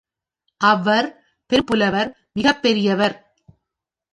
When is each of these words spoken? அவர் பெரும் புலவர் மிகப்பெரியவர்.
அவர் 0.61 1.07
பெரும் 1.45 1.65
புலவர் 1.65 2.09
மிகப்பெரியவர். 2.39 3.15